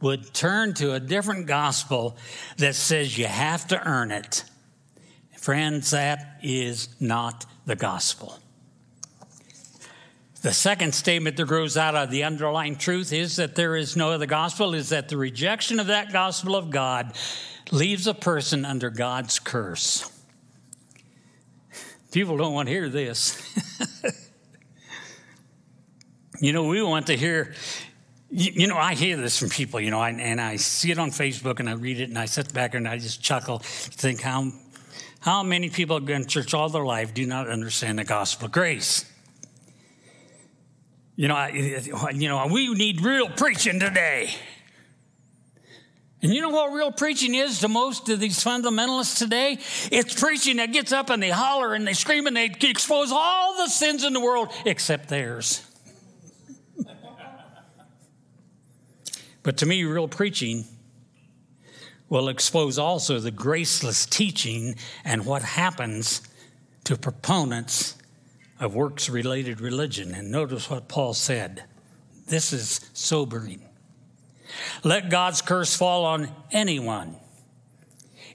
[0.00, 2.16] would turn to a different gospel
[2.58, 4.44] that says you have to earn it.
[5.38, 8.38] Friends, that is not the gospel.
[10.42, 14.10] The second statement that grows out of the underlying truth is that there is no
[14.10, 17.16] other gospel, is that the rejection of that gospel of God
[17.70, 20.10] leaves a person under God's curse.
[22.10, 23.40] People don't want to hear this.
[26.42, 27.54] You know, we want to hear,
[28.28, 31.60] you, know, I hear this from people, you know, and I see it on Facebook
[31.60, 34.50] and I read it and I sit back and I just chuckle, think how,
[35.20, 38.46] how many people have gone to church all their life do not understand the gospel
[38.46, 39.08] of grace.
[41.14, 41.50] You know, I,
[42.12, 44.34] you know, we need real preaching today.
[46.22, 49.58] And you know what real preaching is to most of these fundamentalists today?
[49.92, 53.56] It's preaching that gets up and they holler and they scream and they expose all
[53.58, 55.64] the sins in the world except theirs.
[59.42, 60.64] But to me, real preaching
[62.08, 66.22] will expose also the graceless teaching and what happens
[66.84, 67.96] to proponents
[68.60, 70.14] of works related religion.
[70.14, 71.64] And notice what Paul said.
[72.26, 73.62] This is sobering.
[74.84, 77.16] Let God's curse fall on anyone,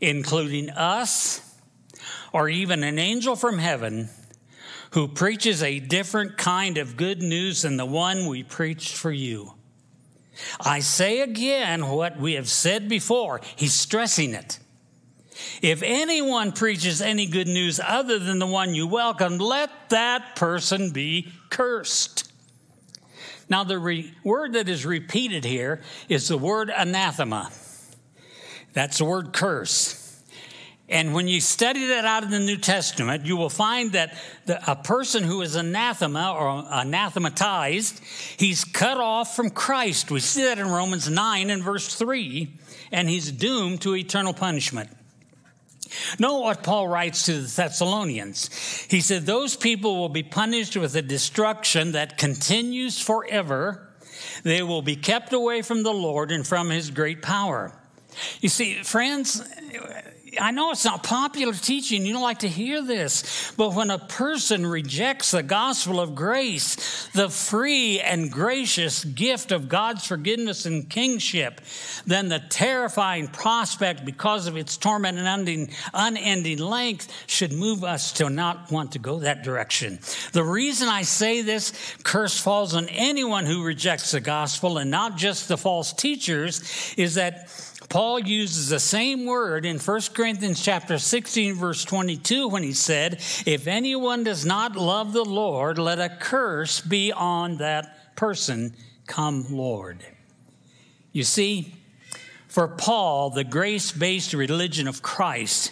[0.01, 1.41] including us
[2.33, 4.09] or even an angel from heaven
[4.91, 9.53] who preaches a different kind of good news than the one we preached for you.
[10.59, 13.41] I say again what we have said before.
[13.55, 14.59] He's stressing it.
[15.61, 20.91] If anyone preaches any good news other than the one you welcome, let that person
[20.91, 22.31] be cursed.
[23.49, 27.51] Now, the re- word that is repeated here is the word anathema.
[28.73, 29.96] That's the word curse.
[30.89, 34.71] And when you study that out in the New Testament, you will find that the,
[34.71, 38.01] a person who is anathema or anathematized,
[38.37, 40.11] he's cut off from Christ.
[40.11, 42.53] We see that in Romans 9 and verse 3,
[42.93, 44.89] and he's doomed to eternal punishment.
[46.19, 48.49] Know what Paul writes to the Thessalonians.
[48.89, 53.89] He said, Those people will be punished with a destruction that continues forever.
[54.43, 57.73] They will be kept away from the Lord and from his great power.
[58.41, 59.41] You see, friends,
[60.39, 62.05] I know it's not popular teaching.
[62.05, 63.51] You don't like to hear this.
[63.57, 69.69] But when a person rejects the gospel of grace, the free and gracious gift of
[69.69, 71.61] God's forgiveness and kingship,
[72.05, 78.11] then the terrifying prospect because of its torment and unending, unending length should move us
[78.13, 79.99] to not want to go that direction.
[80.33, 81.73] The reason I say this
[82.03, 87.15] curse falls on anyone who rejects the gospel and not just the false teachers is
[87.15, 87.49] that
[87.89, 93.21] Paul uses the same word in 1 Corinthians chapter 16 verse 22 when he said,
[93.45, 99.45] "If anyone does not love the Lord, let a curse be on that person, come
[99.49, 100.05] Lord."
[101.13, 101.75] You see,
[102.49, 105.71] for Paul, the grace-based religion of Christ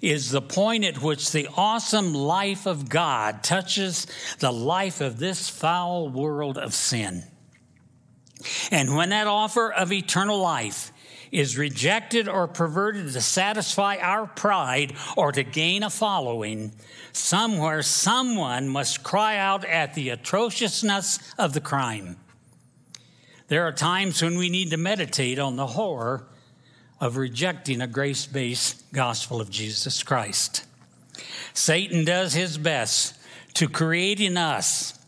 [0.00, 4.06] is the point at which the awesome life of God touches
[4.38, 7.24] the life of this foul world of sin.
[8.70, 10.91] And when that offer of eternal life
[11.32, 16.72] is rejected or perverted to satisfy our pride or to gain a following,
[17.12, 22.16] somewhere someone must cry out at the atrociousness of the crime.
[23.48, 26.28] There are times when we need to meditate on the horror
[27.00, 30.64] of rejecting a grace based gospel of Jesus Christ.
[31.54, 33.14] Satan does his best
[33.54, 34.98] to create in us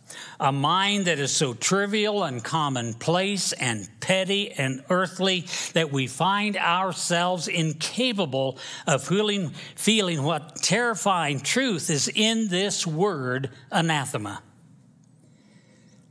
[0.45, 6.59] a mind that is so trivial and commonplace and petty and earthly that we find
[6.59, 14.43] ourselves incapable of feeling, feeling what terrifying truth is in this word, anathema.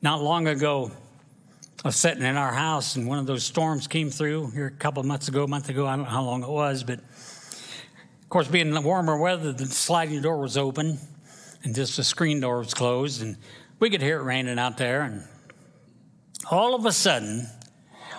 [0.02, 0.92] Not long ago,
[1.86, 4.72] I was sitting in our house and one of those storms came through here a
[4.72, 6.98] couple of months ago, a month ago, I don't know how long it was, but
[6.98, 10.98] of course, being in the warmer weather, the sliding door was open
[11.64, 13.38] and just the screen door was closed, and
[13.84, 15.26] we could hear it raining out there, and
[16.50, 17.50] all of a sudden,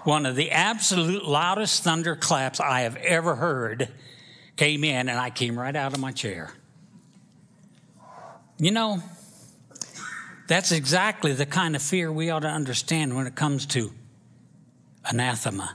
[0.03, 3.89] one of the absolute loudest thunderclaps I have ever heard
[4.57, 6.53] came in, and I came right out of my chair.
[8.59, 9.03] You know,
[10.49, 13.91] that's exactly the kind of fear we ought to understand when it comes to
[15.07, 15.75] anathema,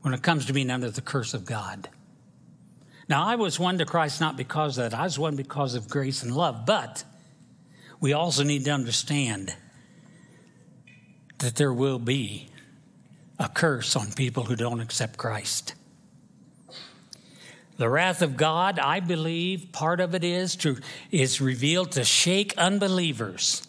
[0.00, 1.90] when it comes to being under the curse of God.
[3.10, 5.86] Now, I was won to Christ not because of that, I was won because of
[5.86, 7.04] grace and love, but
[8.04, 9.56] we also need to understand
[11.38, 12.50] that there will be
[13.38, 15.72] a curse on people who don't accept Christ.
[17.78, 20.76] The wrath of God, I believe, part of it is to
[21.10, 23.66] is revealed to shake unbelievers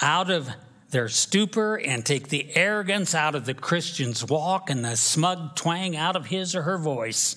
[0.00, 0.48] out of
[0.88, 5.94] their stupor and take the arrogance out of the Christian's walk and the smug twang
[5.94, 7.36] out of his or her voice.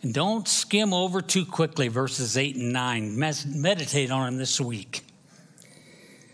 [0.00, 3.18] And don't skim over too quickly verses 8 and 9.
[3.18, 5.02] Meditate on them this week.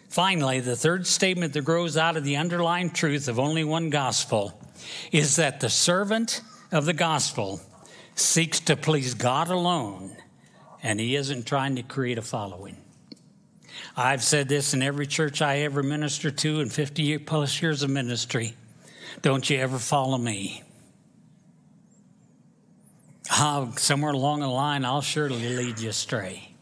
[0.09, 4.59] Finally, the third statement that grows out of the underlying truth of only one gospel
[5.12, 6.40] is that the servant
[6.73, 7.61] of the gospel
[8.14, 10.16] seeks to please God alone,
[10.83, 12.77] and he isn't trying to create a following.
[13.97, 17.90] I've said this in every church I ever minister to in 50 plus years of
[17.90, 18.55] ministry.
[19.23, 20.62] Don't you ever follow me.
[23.31, 26.55] I'll, somewhere along the line, I'll surely lead you astray.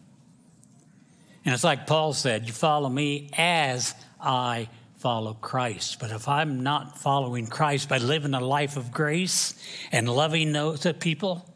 [1.46, 6.00] And it's like Paul said, you follow me as I follow Christ.
[6.00, 9.54] But if I'm not following Christ by living a life of grace
[9.92, 11.48] and loving those people,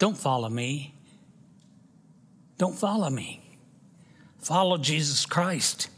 [0.00, 0.96] don't follow me.
[2.58, 3.40] Don't follow me.
[4.40, 5.88] Follow Jesus Christ.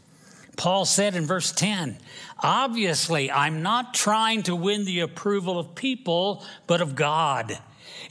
[0.55, 1.97] Paul said in verse 10
[2.43, 7.57] Obviously, I'm not trying to win the approval of people, but of God.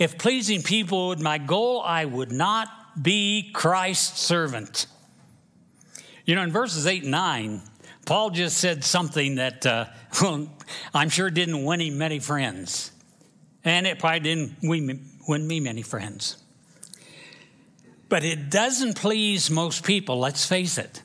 [0.00, 2.68] If pleasing people would my goal, I would not
[3.00, 4.88] be Christ's servant.
[6.24, 7.60] You know, in verses 8 and 9,
[8.06, 9.86] Paul just said something that, uh,
[10.22, 10.48] well,
[10.92, 12.92] I'm sure didn't win him many friends.
[13.64, 16.38] And it probably didn't win, win me many friends.
[18.08, 21.02] But it doesn't please most people, let's face it,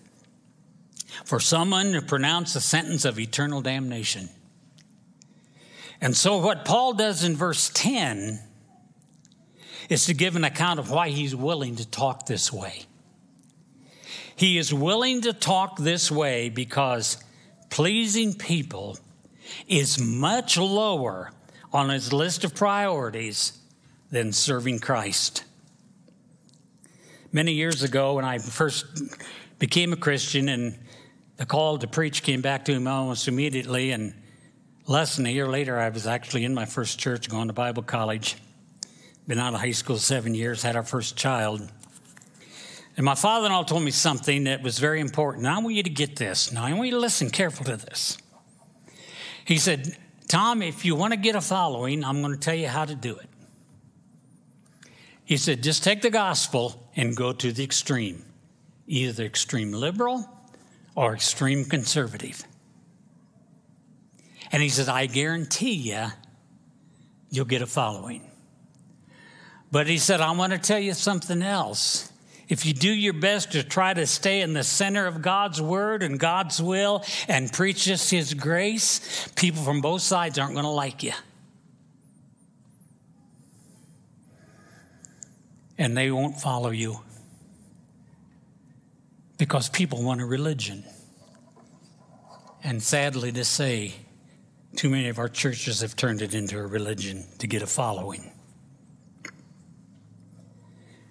[1.26, 4.30] for someone to pronounce a sentence of eternal damnation.
[6.02, 8.40] And so, what Paul does in verse 10
[9.90, 12.86] is to give an account of why he's willing to talk this way.
[14.40, 17.22] He is willing to talk this way because
[17.70, 18.98] pleasing people
[19.68, 21.34] is much lower
[21.74, 23.60] on his list of priorities
[24.12, 25.44] than serving Christ.
[27.34, 28.86] Many years ago, when I first
[29.60, 30.80] became a Christian and
[31.36, 34.14] the call to preach came back to him almost immediately, and
[34.88, 37.84] less than a year later, I was actually in my first church going to Bible
[37.84, 38.38] college.
[39.28, 41.70] Been out of high school seven years, had our first child.
[43.00, 45.44] And my father in law told me something that was very important.
[45.44, 46.52] Now I want you to get this.
[46.52, 48.18] Now I want you to listen careful to this.
[49.46, 49.96] He said,
[50.28, 52.96] Tom, if you want to get a following, I'm going to tell you how to
[52.96, 53.30] do it.
[55.24, 58.26] He said, just take the gospel and go to the extreme,
[58.86, 60.30] either extreme liberal
[60.94, 62.44] or extreme conservative.
[64.52, 66.08] And he says, I guarantee you,
[67.30, 68.30] you'll get a following.
[69.72, 72.12] But he said, I want to tell you something else.
[72.50, 76.02] If you do your best to try to stay in the center of God's word
[76.02, 80.72] and God's will and preach just his grace, people from both sides aren't going to
[80.72, 81.14] like you.
[85.78, 87.00] And they won't follow you
[89.38, 90.84] because people want a religion.
[92.64, 93.94] And sadly to say,
[94.76, 98.29] too many of our churches have turned it into a religion to get a following.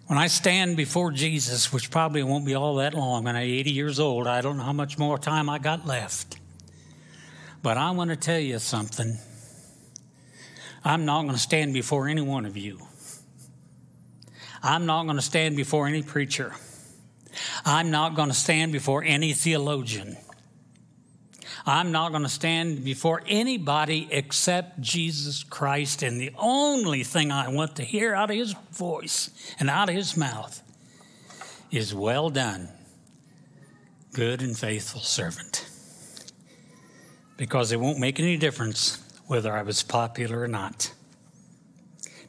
[0.09, 3.71] When I stand before Jesus, which probably won't be all that long, when I'm 80
[3.71, 6.39] years old, I don't know how much more time I got left.
[7.63, 9.19] But I want to tell you something.
[10.83, 12.81] I'm not going to stand before any one of you.
[14.63, 16.55] I'm not going to stand before any preacher.
[17.67, 20.17] I'm not going to stand before any theologian.
[21.69, 26.03] I'm not going to stand before anybody except Jesus Christ.
[26.03, 29.29] And the only thing I want to hear out of his voice
[29.61, 30.62] and out of his mouth
[31.71, 32.71] is well done,
[34.14, 35.69] good and faithful servant.
[37.37, 40.93] Because it won't make any difference whether I was popular or not.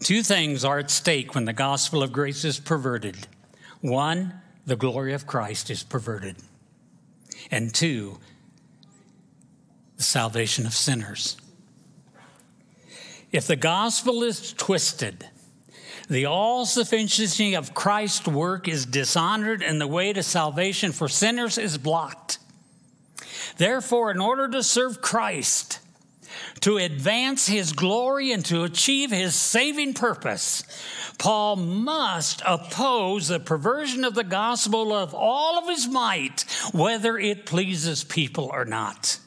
[0.02, 3.28] Two things are at stake when the gospel of grace is perverted.
[3.80, 4.34] One,
[4.66, 6.36] the glory of Christ is perverted.
[7.50, 8.20] And two,
[10.00, 11.36] the salvation of sinners.
[13.34, 15.28] If the gospel is twisted,
[16.10, 21.58] the all sufficiency of Christ's work is dishonored, and the way to salvation for sinners
[21.58, 22.39] is blocked.
[23.58, 25.80] Therefore, in order to serve Christ,
[26.62, 30.64] to advance his glory and to achieve his saving purpose,
[31.18, 37.45] Paul must oppose the perversion of the gospel of all of his might, whether it
[37.45, 39.20] pleases people or not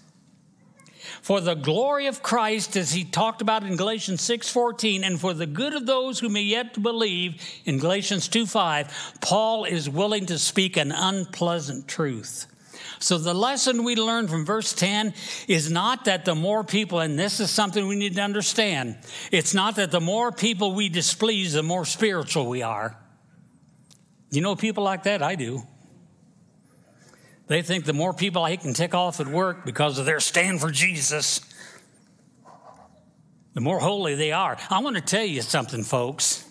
[1.23, 5.47] for the glory of Christ, as he talked about in Galatians 6:14, and for the
[5.47, 8.89] good of those who may yet believe in Galatians 2:5,
[9.21, 12.47] Paul is willing to speak an unpleasant truth.
[12.99, 15.15] So the lesson we learn from verse 10
[15.49, 18.97] is not that the more people, and this is something we need to understand,
[19.31, 22.97] it's not that the more people we displease, the more spiritual we are.
[24.31, 25.23] You know people like that?
[25.23, 25.63] I do.
[27.53, 30.63] They think the more people I can tick off at work because of their stand
[30.63, 31.43] for Jesus,
[33.53, 34.57] the more holy they are.
[34.71, 36.49] I want to tell you something, folks.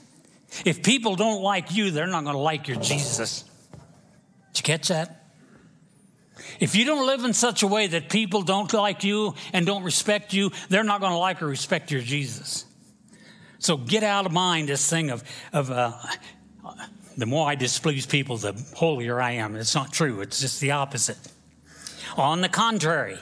[0.63, 3.45] If people don't like you, they're not going to like your Jesus.
[4.53, 5.25] Did you catch that?
[6.59, 9.81] If you don't live in such a way that people don't like you and don't
[9.81, 12.63] respect you, they're not going to like or respect your Jesus.
[13.57, 15.93] So get out of mind this thing of, of uh,
[17.17, 19.55] the more I displease people, the holier I am.
[19.55, 21.17] It's not true, it's just the opposite.
[22.17, 23.17] On the contrary,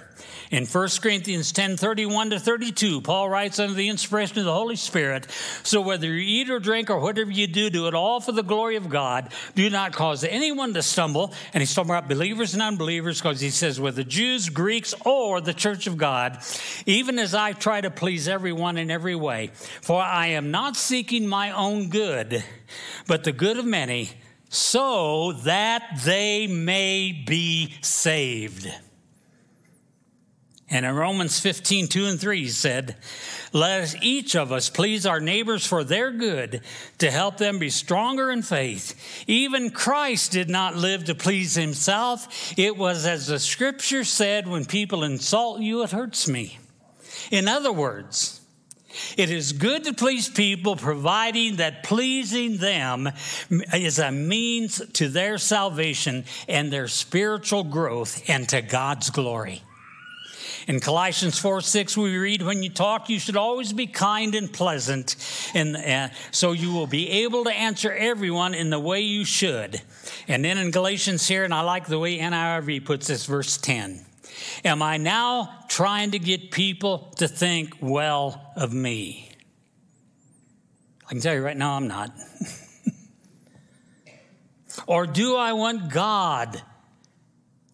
[0.51, 4.75] in 1 Corinthians 10 31 to 32, Paul writes under the inspiration of the Holy
[4.75, 5.27] Spirit
[5.63, 8.41] So whether you eat or drink or whatever you do, do it all for the
[8.41, 9.31] glory of God.
[9.53, 11.33] Do not cause anyone to stumble.
[11.53, 15.53] And he's talking about believers and unbelievers because he says, whether Jews, Greeks, or the
[15.53, 16.39] church of God,
[16.87, 19.51] even as I try to please everyone in every way.
[19.81, 22.43] For I am not seeking my own good,
[23.07, 24.09] but the good of many,
[24.49, 28.67] so that they may be saved.
[30.71, 32.95] And in Romans 15, 2 and 3, he said,
[33.53, 36.61] Let each of us please our neighbors for their good,
[36.99, 39.25] to help them be stronger in faith.
[39.25, 42.53] Even Christ did not live to please himself.
[42.57, 46.59] It was as the scripture said, When people insult you, it hurts me.
[47.31, 48.39] In other words,
[49.17, 53.09] it is good to please people, providing that pleasing them
[53.73, 59.63] is a means to their salvation and their spiritual growth and to God's glory.
[60.69, 64.53] In Colossians 4 6, we read, When you talk, you should always be kind and
[64.53, 65.15] pleasant,
[65.55, 69.81] and uh, so you will be able to answer everyone in the way you should.
[70.27, 74.05] And then in Galatians here, and I like the way NIV puts this, verse 10.
[74.63, 79.31] Am I now trying to get people to think well of me?
[81.07, 82.11] I can tell you right now, I'm not.
[84.85, 86.61] or do I want God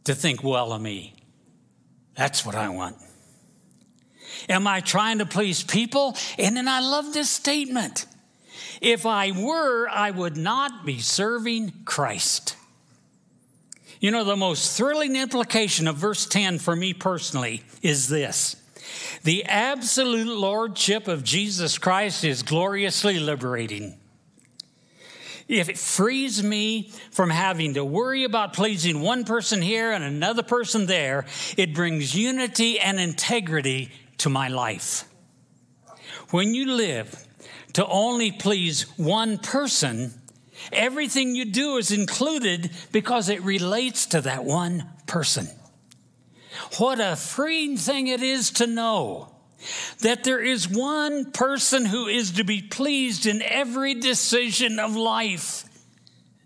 [0.05, 1.14] to think well of me?
[2.15, 2.95] That's what I want.
[4.49, 6.15] Am I trying to please people?
[6.37, 8.05] And then I love this statement.
[8.81, 12.55] If I were, I would not be serving Christ.
[13.99, 18.55] You know, the most thrilling implication of verse 10 for me personally is this
[19.23, 23.97] the absolute lordship of Jesus Christ is gloriously liberating.
[25.47, 30.41] If it frees me from having to worry about pleasing one person here and another
[30.41, 31.25] person there,
[31.55, 35.05] it brings unity and integrity to my life.
[36.31, 37.27] When you live
[37.73, 40.19] to only please one person,
[40.71, 45.47] everything you do is included because it relates to that one person.
[46.77, 49.34] What a freeing thing it is to know
[50.01, 55.65] that there is one person who is to be pleased in every decision of life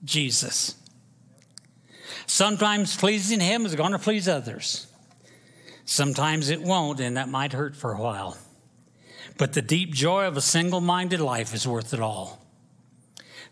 [0.03, 0.75] Jesus.
[2.25, 4.87] Sometimes pleasing Him is going to please others.
[5.85, 8.37] Sometimes it won't, and that might hurt for a while.
[9.37, 12.39] But the deep joy of a single minded life is worth it all.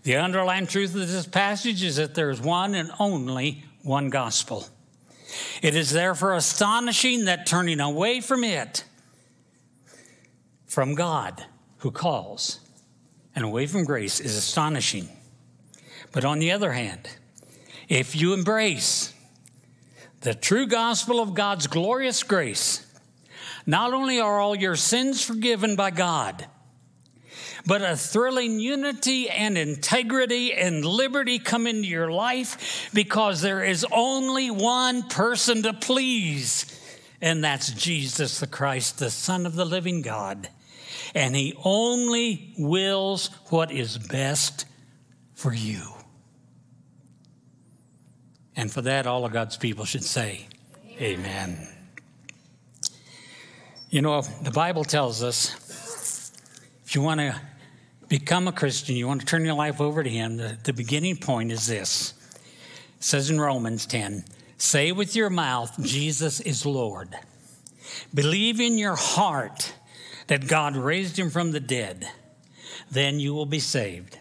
[0.03, 4.67] The underlying truth of this passage is that there is one and only one gospel.
[5.61, 8.83] It is therefore astonishing that turning away from it,
[10.67, 11.45] from God
[11.79, 12.59] who calls,
[13.35, 15.09] and away from grace is astonishing.
[16.11, 17.09] But on the other hand,
[17.87, 19.13] if you embrace
[20.21, 22.85] the true gospel of God's glorious grace,
[23.65, 26.47] not only are all your sins forgiven by God,
[27.65, 33.85] but a thrilling unity and integrity and liberty come into your life because there is
[33.91, 36.65] only one person to please,
[37.21, 40.49] and that's Jesus the Christ, the Son of the living God.
[41.17, 44.65] And He only wills what is best
[45.33, 45.81] for you.
[48.55, 50.45] And for that, all of God's people should say,
[50.99, 51.57] Amen.
[51.57, 51.67] Amen.
[53.89, 56.31] You know, the Bible tells us
[56.85, 57.35] if you want to
[58.09, 61.17] become a Christian, you want to turn your life over to Him, the, the beginning
[61.17, 62.13] point is this.
[62.97, 64.23] It says in Romans 10
[64.59, 67.09] say with your mouth, Jesus is Lord.
[68.13, 69.73] Believe in your heart
[70.27, 72.07] that God raised him from the dead.
[72.91, 74.17] Then you will be saved.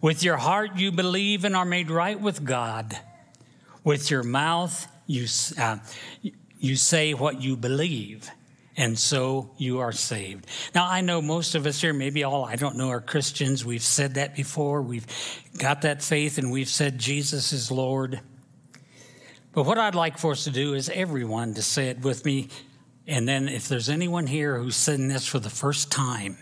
[0.00, 2.98] With your heart, you believe and are made right with God.
[3.84, 5.26] With your mouth, you,
[5.58, 5.78] uh,
[6.58, 8.30] you say what you believe
[8.76, 10.46] and so you are saved.
[10.74, 13.64] Now, I know most of us here, maybe all, I don't know, are Christians.
[13.64, 14.82] We've said that before.
[14.82, 15.06] We've
[15.58, 18.20] got that faith and we've said Jesus is Lord.
[19.52, 22.48] But what I'd like for us to do is everyone to say it with me.
[23.06, 26.36] And then if there's anyone here who's saying this for the first time,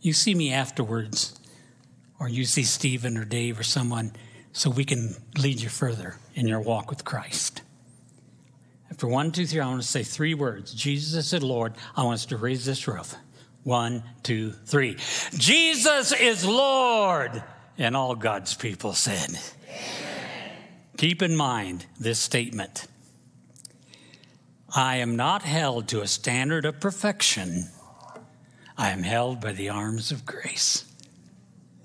[0.00, 1.38] you see me afterwards,
[2.18, 4.12] or you see Stephen or Dave or someone,
[4.52, 7.62] so we can lead you further in your walk with Christ.
[8.90, 10.72] After one, two, three, I want to say three words.
[10.72, 11.74] Jesus is Lord.
[11.94, 13.14] I want us to raise this roof.
[13.62, 14.96] One, two, three.
[15.34, 17.42] Jesus is Lord.
[17.76, 19.28] And all God's people said.
[19.68, 20.56] Amen.
[20.96, 22.88] Keep in mind this statement
[24.78, 27.66] I am not held to a standard of perfection,
[28.76, 30.84] I am held by the arms of grace.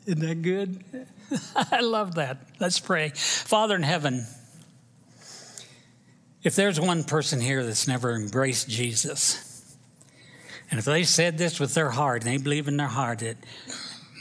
[0.05, 0.83] Isn't that good?
[1.55, 2.45] I love that.
[2.59, 3.09] Let's pray.
[3.15, 4.27] Father in heaven,
[6.43, 9.75] if there's one person here that's never embraced Jesus,
[10.69, 13.37] and if they said this with their heart and they believe in their heart that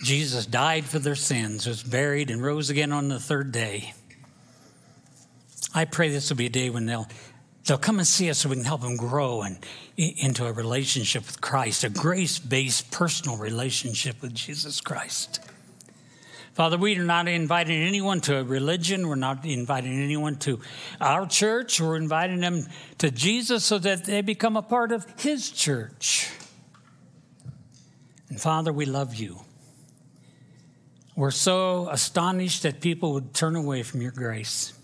[0.02, 3.92] Jesus died for their sins, was buried, and rose again on the third day,
[5.74, 7.08] I pray this will be a day when they'll
[7.66, 9.58] they'll come and see us so we can help them grow and
[9.96, 15.40] into a relationship with Christ, a grace-based personal relationship with Jesus Christ.
[16.54, 19.08] Father, we are not inviting anyone to a religion.
[19.08, 20.60] We're not inviting anyone to
[21.00, 21.80] our church.
[21.80, 22.66] We're inviting them
[22.98, 26.30] to Jesus so that they become a part of His church.
[28.28, 29.40] And Father, we love you.
[31.16, 34.74] We're so astonished that people would turn away from your grace.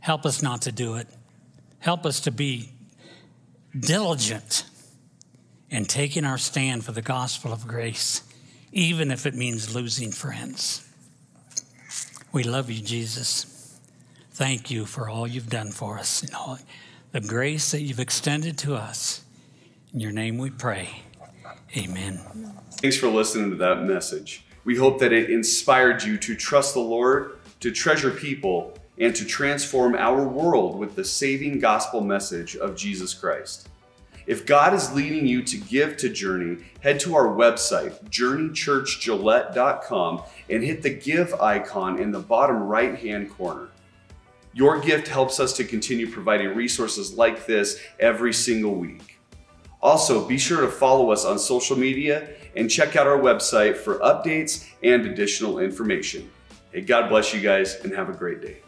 [0.00, 1.06] Help us not to do it.
[1.84, 2.70] Help us to be
[3.78, 4.64] diligent
[5.68, 8.22] in taking our stand for the gospel of grace
[8.72, 10.88] even if it means losing friends.
[12.32, 13.78] We love you, Jesus.
[14.30, 16.58] Thank you for all you've done for us and all
[17.12, 19.22] the grace that you've extended to us.
[19.92, 21.02] In your name we pray.
[21.76, 22.18] Amen.
[22.80, 24.46] Thanks for listening to that message.
[24.64, 29.24] We hope that it inspired you to trust the Lord, to treasure people, and to
[29.24, 33.68] transform our world with the saving gospel message of Jesus Christ.
[34.26, 40.62] If God is leading you to give to Journey, head to our website, journeychurchgillette.com, and
[40.62, 43.68] hit the give icon in the bottom right hand corner.
[44.54, 49.18] Your gift helps us to continue providing resources like this every single week.
[49.82, 53.98] Also, be sure to follow us on social media and check out our website for
[53.98, 56.30] updates and additional information.
[56.72, 58.63] Hey, God bless you guys and have a great day.